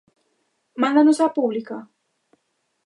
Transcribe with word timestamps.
Mándanos 0.81 1.21
á 1.25 1.27
publica? 1.37 1.77